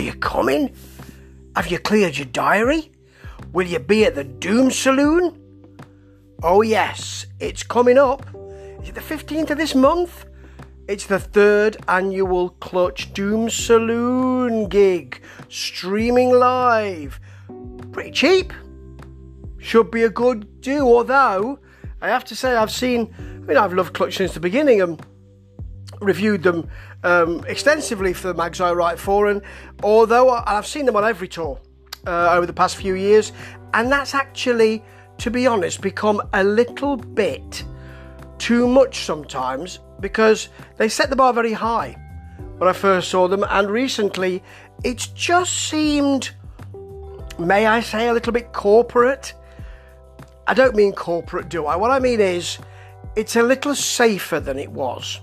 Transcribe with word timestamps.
you 0.00 0.14
coming? 0.14 0.74
Have 1.56 1.68
you 1.68 1.78
cleared 1.78 2.16
your 2.16 2.26
diary? 2.26 2.90
Will 3.52 3.66
you 3.66 3.78
be 3.78 4.04
at 4.04 4.14
the 4.14 4.24
Doom 4.24 4.70
Saloon? 4.70 5.36
Oh, 6.42 6.62
yes, 6.62 7.26
it's 7.38 7.62
coming 7.62 7.98
up. 7.98 8.26
Is 8.82 8.88
it 8.90 8.94
the 8.94 9.00
15th 9.00 9.50
of 9.50 9.58
this 9.58 9.74
month? 9.74 10.24
It's 10.88 11.06
the 11.06 11.18
third 11.18 11.76
annual 11.86 12.50
Clutch 12.50 13.12
Doom 13.12 13.50
Saloon 13.50 14.68
gig, 14.68 15.22
streaming 15.48 16.30
live. 16.30 17.20
Pretty 17.92 18.10
cheap. 18.10 18.52
Should 19.58 19.90
be 19.90 20.04
a 20.04 20.10
good 20.10 20.60
do, 20.60 20.86
although 20.86 21.58
I 22.00 22.08
have 22.08 22.24
to 22.24 22.34
say 22.34 22.56
I've 22.56 22.72
seen, 22.72 23.14
I 23.18 23.22
mean, 23.40 23.56
I've 23.56 23.74
loved 23.74 23.94
Clutch 23.94 24.16
since 24.16 24.32
the 24.32 24.40
beginning 24.40 24.80
and 24.80 25.00
reviewed 26.00 26.42
them 26.42 26.68
um, 27.04 27.44
extensively 27.46 28.12
for 28.12 28.28
the 28.28 28.34
mags 28.34 28.60
I 28.60 28.72
write 28.72 28.98
for, 28.98 29.28
and 29.28 29.42
although 29.82 30.30
I, 30.30 30.56
I've 30.58 30.66
seen 30.66 30.86
them 30.86 30.96
on 30.96 31.04
every 31.04 31.28
tour 31.28 31.60
uh, 32.06 32.30
over 32.32 32.46
the 32.46 32.52
past 32.52 32.76
few 32.76 32.94
years, 32.94 33.32
and 33.74 33.90
that's 33.90 34.14
actually, 34.14 34.82
to 35.18 35.30
be 35.30 35.46
honest, 35.46 35.80
become 35.80 36.22
a 36.32 36.42
little 36.42 36.96
bit 36.96 37.64
too 38.38 38.66
much 38.66 39.04
sometimes 39.04 39.78
because 40.00 40.48
they 40.78 40.88
set 40.88 41.10
the 41.10 41.16
bar 41.16 41.32
very 41.32 41.52
high 41.52 41.96
when 42.56 42.68
I 42.68 42.72
first 42.72 43.10
saw 43.10 43.28
them, 43.28 43.44
and 43.48 43.70
recently 43.70 44.42
it's 44.82 45.06
just 45.08 45.68
seemed, 45.68 46.30
may 47.38 47.66
I 47.66 47.80
say, 47.80 48.08
a 48.08 48.12
little 48.12 48.32
bit 48.32 48.52
corporate. 48.52 49.34
I 50.46 50.54
don't 50.54 50.74
mean 50.74 50.92
corporate, 50.92 51.48
do 51.48 51.66
I? 51.66 51.76
What 51.76 51.90
I 51.90 51.98
mean 51.98 52.20
is, 52.20 52.58
it's 53.16 53.36
a 53.36 53.42
little 53.42 53.74
safer 53.74 54.40
than 54.40 54.58
it 54.58 54.70
was, 54.70 55.20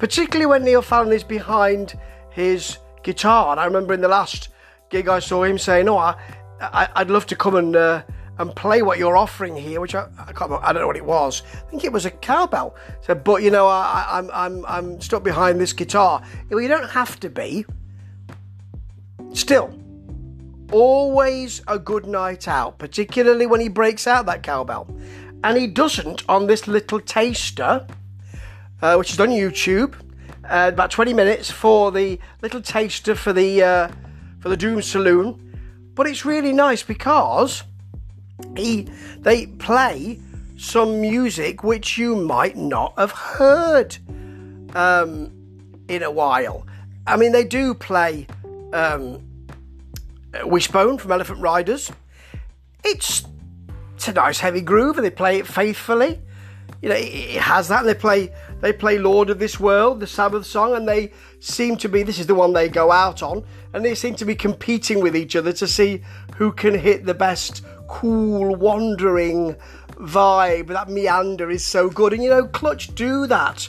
particularly 0.00 0.46
when 0.46 0.64
Neil 0.64 0.82
Fallon 0.82 1.12
is 1.12 1.22
behind 1.22 1.96
his 2.30 2.78
guitar. 3.04 3.52
And 3.52 3.60
I 3.60 3.66
remember 3.66 3.94
in 3.94 4.00
the 4.00 4.08
last 4.08 4.48
gig 4.88 5.06
I 5.06 5.20
saw 5.20 5.44
him 5.44 5.58
saying, 5.58 5.88
"Oh, 5.88 5.98
I, 5.98 6.16
I 6.60 6.88
would 6.98 7.10
love 7.10 7.26
to 7.26 7.36
come 7.36 7.54
and." 7.54 7.76
Uh, 7.76 8.02
and 8.38 8.56
play 8.56 8.80
what 8.80 8.98
you're 8.98 9.18
offering 9.18 9.54
here, 9.54 9.82
which 9.82 9.94
I, 9.94 10.06
I 10.26 10.32
can't, 10.32 10.50
I 10.50 10.72
don't 10.72 10.80
know 10.80 10.86
what 10.86 10.96
it 10.96 11.04
was. 11.04 11.42
I 11.52 11.68
think 11.68 11.84
it 11.84 11.92
was 11.92 12.06
a 12.06 12.10
cowbell. 12.10 12.74
So, 13.02 13.14
but 13.14 13.42
you 13.42 13.50
know, 13.50 13.66
I, 13.66 14.06
I'm, 14.10 14.30
I'm, 14.32 14.64
I'm 14.66 15.00
stuck 15.02 15.22
behind 15.22 15.60
this 15.60 15.74
guitar. 15.74 16.22
Well, 16.48 16.62
you 16.62 16.68
don't 16.68 16.88
have 16.88 17.20
to 17.20 17.28
be. 17.28 17.66
Still, 19.34 19.78
always 20.72 21.60
a 21.68 21.78
good 21.78 22.06
night 22.06 22.48
out, 22.48 22.78
particularly 22.78 23.46
when 23.46 23.60
he 23.60 23.68
breaks 23.68 24.06
out 24.06 24.24
that 24.24 24.42
cowbell. 24.42 24.88
And 25.44 25.58
he 25.58 25.66
doesn't 25.66 26.22
on 26.26 26.46
this 26.46 26.66
little 26.66 27.00
taster, 27.00 27.86
uh, 28.82 28.96
which 28.96 29.12
is 29.12 29.20
on 29.20 29.28
YouTube. 29.28 29.94
Uh, 30.44 30.70
about 30.72 30.90
20 30.90 31.14
minutes 31.14 31.50
for 31.50 31.92
the 31.92 32.18
little 32.42 32.60
taster 32.60 33.14
for 33.14 33.32
the 33.32 33.62
uh, 33.62 33.88
for 34.40 34.48
the 34.48 34.56
Doom 34.56 34.82
Saloon, 34.82 35.92
but 35.94 36.06
it's 36.06 36.24
really 36.24 36.52
nice 36.52 36.82
because 36.82 37.62
he 38.56 38.88
they 39.18 39.46
play 39.46 40.18
some 40.56 41.00
music 41.00 41.62
which 41.62 41.96
you 41.98 42.16
might 42.16 42.56
not 42.56 42.92
have 42.98 43.12
heard 43.12 43.96
um, 44.74 45.32
in 45.88 46.02
a 46.02 46.10
while. 46.10 46.66
I 47.06 47.16
mean, 47.16 47.32
they 47.32 47.44
do 47.44 47.74
play 47.74 48.26
um, 48.72 49.22
Wishbone 50.44 50.98
from 50.98 51.12
Elephant 51.12 51.40
Riders. 51.40 51.90
It's 52.84 53.24
it's 53.94 54.08
a 54.08 54.12
nice 54.12 54.40
heavy 54.40 54.62
groove, 54.62 54.96
and 54.96 55.04
they 55.04 55.10
play 55.10 55.38
it 55.38 55.46
faithfully. 55.46 56.20
You 56.82 56.88
know, 56.88 56.96
it 56.96 57.40
has 57.40 57.68
that. 57.68 57.84
They 57.84 57.94
play 57.94 58.32
they 58.60 58.72
play 58.72 58.98
Lord 58.98 59.30
of 59.30 59.38
This 59.38 59.58
World, 59.58 60.00
the 60.00 60.06
Sabbath 60.06 60.46
song, 60.46 60.74
and 60.74 60.88
they 60.88 61.12
seem 61.40 61.76
to 61.78 61.88
be 61.88 62.02
this 62.02 62.18
is 62.18 62.26
the 62.26 62.34
one 62.34 62.52
they 62.52 62.68
go 62.68 62.90
out 62.90 63.22
on, 63.22 63.44
and 63.72 63.84
they 63.84 63.94
seem 63.94 64.14
to 64.16 64.24
be 64.24 64.34
competing 64.34 65.00
with 65.00 65.16
each 65.16 65.36
other 65.36 65.52
to 65.52 65.66
see 65.66 66.02
who 66.36 66.52
can 66.52 66.74
hit 66.74 67.04
the 67.04 67.14
best 67.14 67.64
cool, 67.88 68.54
wandering 68.56 69.56
vibe. 69.96 70.68
That 70.68 70.88
meander 70.88 71.50
is 71.50 71.64
so 71.64 71.90
good. 71.90 72.12
And 72.12 72.22
you 72.22 72.30
know, 72.30 72.46
Clutch 72.46 72.94
do 72.94 73.26
that. 73.26 73.68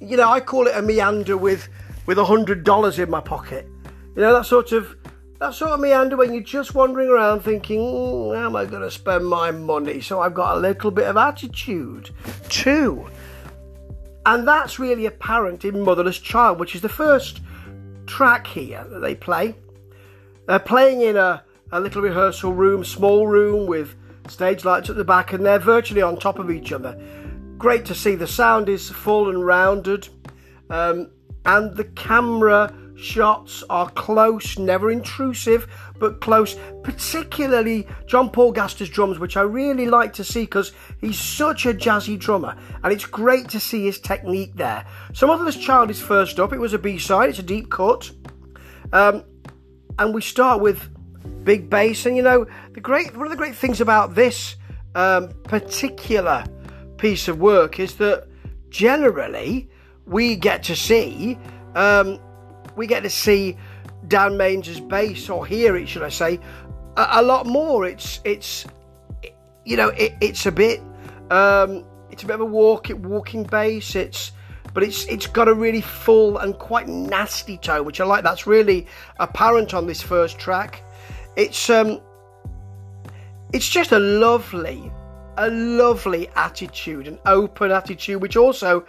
You 0.00 0.16
know, 0.16 0.28
I 0.28 0.40
call 0.40 0.66
it 0.66 0.76
a 0.76 0.82
meander 0.82 1.36
with 1.36 1.68
with 2.06 2.18
a 2.18 2.24
hundred 2.24 2.64
dollars 2.64 2.98
in 2.98 3.10
my 3.10 3.20
pocket. 3.20 3.66
You 4.14 4.22
know, 4.22 4.34
that 4.34 4.46
sort 4.46 4.72
of 4.72 4.96
that 5.38 5.54
sort 5.54 5.72
of 5.72 5.80
meander 5.80 6.16
when 6.16 6.32
you're 6.32 6.42
just 6.42 6.74
wandering 6.74 7.08
around 7.08 7.40
thinking, 7.40 7.80
mm, 7.80 8.36
how 8.36 8.46
am 8.46 8.56
I 8.56 8.64
going 8.64 8.82
to 8.82 8.90
spend 8.90 9.26
my 9.26 9.50
money? 9.50 10.00
So 10.00 10.20
I've 10.20 10.34
got 10.34 10.56
a 10.56 10.60
little 10.60 10.90
bit 10.90 11.06
of 11.06 11.16
attitude 11.16 12.10
too. 12.48 13.06
And 14.24 14.46
that's 14.46 14.78
really 14.78 15.06
apparent 15.06 15.64
in 15.64 15.82
Motherless 15.82 16.18
Child, 16.18 16.58
which 16.58 16.74
is 16.74 16.80
the 16.80 16.88
first 16.88 17.40
track 18.06 18.46
here 18.46 18.84
that 18.90 19.00
they 19.00 19.14
play. 19.14 19.54
They're 20.46 20.58
playing 20.58 21.02
in 21.02 21.16
a 21.16 21.42
a 21.72 21.80
little 21.80 22.02
rehearsal 22.02 22.52
room, 22.52 22.84
small 22.84 23.26
room 23.26 23.66
with 23.66 23.96
stage 24.28 24.64
lights 24.64 24.88
at 24.88 24.96
the 24.96 25.04
back, 25.04 25.32
and 25.32 25.44
they're 25.44 25.58
virtually 25.58 26.02
on 26.02 26.16
top 26.16 26.38
of 26.38 26.50
each 26.50 26.72
other. 26.72 26.98
Great 27.58 27.84
to 27.86 27.94
see. 27.94 28.14
The 28.14 28.26
sound 28.26 28.68
is 28.68 28.88
full 28.88 29.28
and 29.28 29.44
rounded, 29.44 30.08
um, 30.70 31.10
and 31.44 31.76
the 31.76 31.84
camera 31.84 32.72
shots 32.96 33.62
are 33.70 33.90
close, 33.90 34.58
never 34.58 34.90
intrusive, 34.90 35.66
but 35.98 36.20
close. 36.20 36.56
Particularly 36.82 37.86
Jean-Paul 38.06 38.52
Gaster's 38.52 38.88
drums, 38.88 39.18
which 39.18 39.36
I 39.36 39.42
really 39.42 39.86
like 39.86 40.12
to 40.14 40.24
see 40.24 40.42
because 40.42 40.72
he's 41.00 41.18
such 41.18 41.66
a 41.66 41.74
jazzy 41.74 42.18
drummer, 42.18 42.56
and 42.82 42.92
it's 42.92 43.06
great 43.06 43.48
to 43.50 43.60
see 43.60 43.84
his 43.84 43.98
technique 43.98 44.54
there. 44.54 44.84
So, 45.12 45.26
Motherless 45.26 45.56
Child 45.56 45.90
is 45.90 46.00
first 46.00 46.40
up. 46.40 46.52
It 46.52 46.58
was 46.58 46.72
a 46.72 46.78
B 46.78 46.98
side, 46.98 47.28
it's 47.28 47.38
a 47.38 47.42
deep 47.42 47.70
cut. 47.70 48.10
Um, 48.92 49.24
and 49.98 50.14
we 50.14 50.20
start 50.20 50.60
with 50.60 50.88
big 51.44 51.70
bass. 51.70 52.06
And 52.06 52.16
you 52.16 52.22
know, 52.22 52.46
the 52.72 52.80
great 52.80 53.16
one 53.16 53.26
of 53.26 53.30
the 53.30 53.36
great 53.36 53.54
things 53.54 53.80
about 53.80 54.14
this 54.14 54.56
um, 54.94 55.30
particular 55.44 56.44
piece 56.98 57.28
of 57.28 57.38
work 57.38 57.78
is 57.78 57.96
that 57.96 58.26
generally 58.70 59.70
we 60.06 60.36
get 60.36 60.62
to 60.64 60.76
see 60.76 61.38
um, 61.74 62.18
we 62.76 62.86
get 62.86 63.02
to 63.02 63.10
see 63.10 63.56
Dan 64.08 64.36
Maines's 64.36 64.80
bass 64.80 65.28
or 65.28 65.46
hear 65.46 65.76
it, 65.76 65.88
should 65.88 66.02
I 66.02 66.08
say, 66.08 66.38
a, 66.96 67.06
a 67.12 67.22
lot 67.22 67.46
more. 67.46 67.86
It's 67.86 68.20
it's 68.24 68.66
you 69.64 69.76
know 69.76 69.88
it, 69.88 70.14
it's 70.20 70.46
a 70.46 70.52
bit 70.52 70.80
um, 71.30 71.84
it's 72.10 72.22
a 72.22 72.26
bit 72.26 72.34
of 72.34 72.40
a 72.40 72.46
walk 72.46 72.88
walking 72.90 73.42
bass. 73.44 73.94
It's 73.94 74.32
but 74.74 74.82
it's 74.82 75.06
it's 75.06 75.26
got 75.26 75.48
a 75.48 75.54
really 75.54 75.80
full 75.80 76.38
and 76.38 76.56
quite 76.58 76.86
nasty 76.86 77.56
tone, 77.58 77.84
which 77.84 78.00
I 78.00 78.04
like. 78.04 78.22
That's 78.22 78.46
really 78.46 78.86
apparent 79.18 79.74
on 79.74 79.86
this 79.86 80.02
first 80.02 80.38
track. 80.38 80.82
It's 81.36 81.70
um, 81.70 82.00
it's 83.52 83.68
just 83.68 83.92
a 83.92 83.98
lovely, 83.98 84.90
a 85.38 85.48
lovely 85.50 86.28
attitude, 86.36 87.08
an 87.08 87.18
open 87.24 87.70
attitude, 87.70 88.20
which 88.20 88.36
also, 88.36 88.84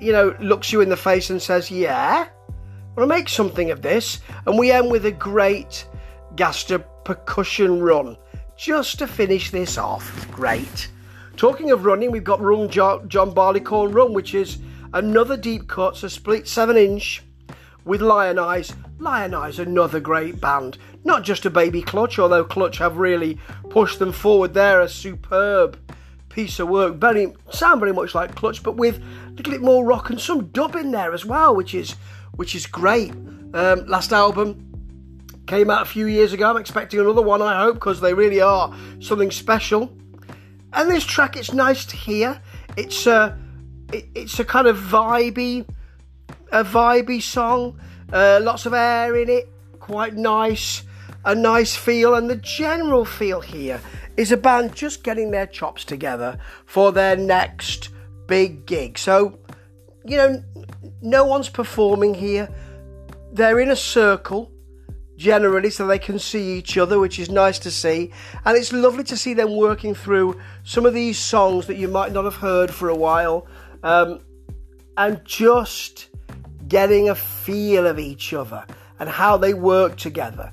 you 0.00 0.12
know, 0.12 0.34
looks 0.40 0.72
you 0.72 0.80
in 0.80 0.88
the 0.88 0.96
face 0.96 1.30
and 1.30 1.40
says, 1.40 1.70
"Yeah, 1.70 2.26
want 2.96 3.08
to 3.10 3.14
make 3.14 3.28
something 3.28 3.70
of 3.70 3.82
this." 3.82 4.20
And 4.46 4.58
we 4.58 4.70
end 4.70 4.90
with 4.90 5.06
a 5.06 5.12
great 5.12 5.86
Gaster 6.36 6.84
percussion 7.04 7.82
run 7.82 8.16
just 8.56 8.98
to 8.98 9.06
finish 9.06 9.50
this 9.50 9.78
off. 9.78 10.28
Great. 10.30 10.88
Talking 11.36 11.70
of 11.70 11.84
running, 11.84 12.10
we've 12.10 12.24
got 12.24 12.40
Run 12.40 12.68
John 12.68 13.32
Barleycorn 13.32 13.92
Run, 13.92 14.12
which 14.12 14.34
is 14.34 14.58
another 14.92 15.36
deep 15.36 15.68
cut, 15.68 15.96
so 15.96 16.08
split 16.08 16.46
seven 16.46 16.76
inch 16.76 17.22
with 17.84 18.00
Lionize. 18.00 18.74
Lion 19.00 19.32
Eyes, 19.32 19.58
another 19.58 19.98
great 19.98 20.40
band. 20.40 20.76
Not 21.04 21.22
just 21.22 21.46
a 21.46 21.50
baby 21.50 21.80
Clutch, 21.80 22.18
although 22.18 22.44
Clutch 22.44 22.76
have 22.76 22.98
really 22.98 23.38
pushed 23.70 23.98
them 23.98 24.12
forward. 24.12 24.52
They're 24.52 24.82
a 24.82 24.88
superb 24.90 25.78
piece 26.28 26.60
of 26.60 26.68
work. 26.68 26.96
Very 26.96 27.32
sound 27.50 27.80
very 27.80 27.94
much 27.94 28.14
like 28.14 28.34
Clutch, 28.34 28.62
but 28.62 28.76
with 28.76 28.98
a 28.98 29.30
little 29.30 29.52
bit 29.52 29.62
more 29.62 29.86
rock 29.86 30.10
and 30.10 30.20
some 30.20 30.48
dub 30.48 30.76
in 30.76 30.90
there 30.90 31.14
as 31.14 31.24
well, 31.24 31.56
which 31.56 31.74
is 31.74 31.96
which 32.36 32.54
is 32.54 32.66
great. 32.66 33.12
Um, 33.54 33.86
last 33.86 34.12
album 34.12 34.66
came 35.46 35.70
out 35.70 35.82
a 35.82 35.84
few 35.84 36.06
years 36.06 36.32
ago. 36.32 36.50
I'm 36.50 36.56
expecting 36.56 37.00
another 37.00 37.22
one, 37.22 37.42
I 37.42 37.60
hope, 37.60 37.74
because 37.74 38.00
they 38.00 38.14
really 38.14 38.40
are 38.40 38.74
something 39.00 39.30
special. 39.30 39.92
And 40.72 40.90
this 40.90 41.04
track, 41.04 41.36
it's 41.36 41.52
nice 41.52 41.84
to 41.86 41.96
hear. 41.96 42.40
It's 42.76 43.06
a 43.06 43.36
it, 43.92 44.06
it's 44.14 44.38
a 44.38 44.44
kind 44.44 44.68
of 44.68 44.76
vibey, 44.76 45.68
a 46.52 46.64
vibey 46.64 47.20
song. 47.20 47.80
Uh, 48.12 48.40
lots 48.42 48.66
of 48.66 48.74
air 48.74 49.16
in 49.16 49.28
it, 49.28 49.48
quite 49.78 50.14
nice 50.14 50.82
a 51.24 51.34
nice 51.34 51.76
feel, 51.76 52.14
and 52.14 52.30
the 52.30 52.36
general 52.36 53.04
feel 53.04 53.40
here 53.40 53.80
is 54.16 54.32
a 54.32 54.36
band 54.36 54.74
just 54.74 55.04
getting 55.04 55.30
their 55.30 55.46
chops 55.46 55.84
together 55.84 56.38
for 56.66 56.92
their 56.92 57.16
next 57.16 57.90
big 58.26 58.66
gig. 58.66 58.98
So, 58.98 59.38
you 60.04 60.16
know, 60.16 60.42
no 61.02 61.24
one's 61.24 61.48
performing 61.48 62.14
here. 62.14 62.48
They're 63.32 63.60
in 63.60 63.70
a 63.70 63.76
circle 63.76 64.50
generally 65.16 65.68
so 65.68 65.86
they 65.86 65.98
can 65.98 66.18
see 66.18 66.56
each 66.56 66.78
other, 66.78 66.98
which 66.98 67.18
is 67.18 67.30
nice 67.30 67.58
to 67.60 67.70
see. 67.70 68.10
And 68.44 68.56
it's 68.56 68.72
lovely 68.72 69.04
to 69.04 69.16
see 69.16 69.34
them 69.34 69.54
working 69.54 69.94
through 69.94 70.40
some 70.64 70.86
of 70.86 70.94
these 70.94 71.18
songs 71.18 71.66
that 71.66 71.76
you 71.76 71.88
might 71.88 72.12
not 72.12 72.24
have 72.24 72.36
heard 72.36 72.70
for 72.70 72.88
a 72.88 72.94
while 72.94 73.46
um, 73.82 74.20
and 74.96 75.22
just 75.24 76.08
getting 76.68 77.10
a 77.10 77.14
feel 77.14 77.86
of 77.86 77.98
each 77.98 78.32
other 78.32 78.64
and 78.98 79.08
how 79.08 79.36
they 79.36 79.54
work 79.54 79.96
together. 79.96 80.52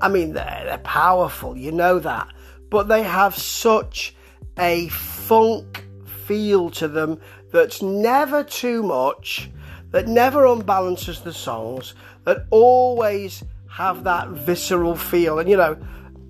I 0.00 0.08
mean, 0.08 0.32
they're, 0.34 0.62
they're 0.64 0.78
powerful, 0.78 1.56
you 1.56 1.72
know 1.72 1.98
that, 1.98 2.28
but 2.70 2.88
they 2.88 3.02
have 3.02 3.34
such 3.36 4.14
a 4.58 4.88
funk 4.88 5.86
feel 6.26 6.70
to 6.70 6.88
them 6.88 7.20
that's 7.52 7.80
never 7.80 8.44
too 8.44 8.82
much, 8.82 9.50
that 9.90 10.08
never 10.08 10.44
unbalances 10.44 11.22
the 11.22 11.32
songs, 11.32 11.94
that 12.24 12.46
always 12.50 13.44
have 13.70 14.04
that 14.04 14.28
visceral 14.28 14.96
feel. 14.96 15.38
And 15.38 15.48
you 15.48 15.56
know, 15.56 15.76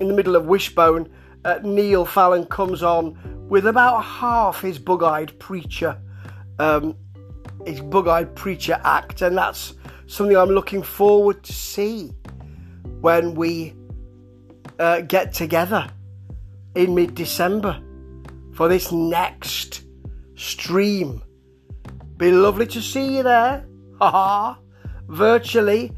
in 0.00 0.08
the 0.08 0.14
middle 0.14 0.36
of 0.36 0.46
Wishbone, 0.46 1.08
uh, 1.44 1.60
Neil 1.62 2.04
Fallon 2.04 2.44
comes 2.46 2.82
on 2.82 3.16
with 3.48 3.66
about 3.66 4.02
half 4.02 4.60
his 4.60 4.78
bug-eyed 4.78 5.38
preacher, 5.38 5.98
um, 6.58 6.96
his 7.64 7.80
bug-eyed 7.80 8.34
preacher 8.34 8.80
act, 8.84 9.22
and 9.22 9.38
that's 9.38 9.74
something 10.06 10.36
I'm 10.36 10.50
looking 10.50 10.82
forward 10.82 11.42
to 11.44 11.52
see 11.52 12.12
when 13.00 13.34
we 13.34 13.74
uh, 14.78 15.02
get 15.02 15.32
together 15.32 15.88
in 16.74 16.94
mid-December 16.94 17.80
for 18.52 18.68
this 18.68 18.90
next 18.92 19.84
stream. 20.34 21.22
Be 22.16 22.32
lovely 22.32 22.66
to 22.68 22.80
see 22.80 23.16
you 23.16 23.22
there, 23.22 23.66
haha, 23.98 24.54
virtually, 25.08 25.92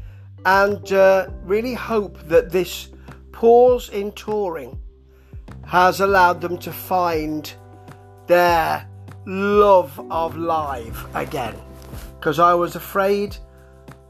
and 0.45 0.91
uh, 0.91 1.29
really 1.43 1.73
hope 1.73 2.19
that 2.27 2.51
this 2.51 2.89
pause 3.31 3.87
in 3.89 4.11
touring 4.13 4.77
has 5.65 6.01
allowed 6.01 6.41
them 6.41 6.57
to 6.57 6.73
find 6.73 7.53
their 8.27 8.85
love 9.25 9.97
of 10.11 10.35
live 10.35 11.05
again. 11.15 11.55
Because 12.19 12.37
I 12.37 12.53
was 12.53 12.75
afraid 12.75 13.37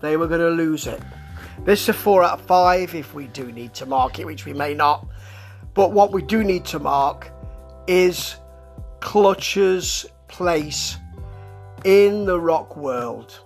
they 0.02 0.18
were 0.18 0.28
going 0.28 0.42
to 0.42 0.50
lose 0.50 0.88
it. 0.88 1.02
This 1.64 1.84
is 1.84 1.90
a 1.90 1.94
4 1.94 2.24
out 2.24 2.40
of 2.40 2.46
5 2.46 2.96
if 2.96 3.14
we 3.14 3.28
do 3.28 3.52
need 3.52 3.76
to 3.76 3.86
mark 3.86 4.18
it, 4.18 4.26
which 4.26 4.46
we 4.46 4.54
may 4.54 4.74
not. 4.74 5.08
But 5.76 5.92
what 5.92 6.12
we 6.12 6.24
do 6.24 6.44
need 6.44 6.66
to 6.66 6.80
mark 6.80 7.32
is 7.88 8.36
Clutch's 9.00 10.08
place 10.28 10.98
in 11.84 12.26
the 12.26 12.40
rock 12.40 12.76
world. 12.76 13.40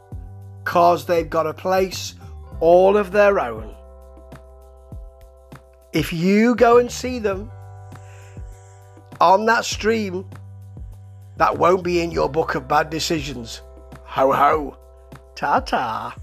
Because 0.64 1.06
they've 1.06 1.30
got 1.30 1.48
a 1.48 1.54
place 1.54 2.16
all 2.60 2.96
of 2.98 3.12
their 3.12 3.40
own. 3.40 3.76
If 5.92 6.14
you 6.14 6.56
go 6.56 6.78
and 6.78 6.92
see 6.92 7.20
them 7.20 7.52
on 9.20 9.46
that 9.46 9.66
stream, 9.66 10.30
that 11.38 11.58
won't 11.58 11.84
be 11.84 12.02
in 12.02 12.12
your 12.12 12.30
book 12.30 12.56
of 12.56 12.68
bad 12.68 12.90
decisions. 12.90 13.62
Ho 14.04 14.32
ho. 14.32 14.78
Ta 15.36 15.60
ta. 15.60 16.16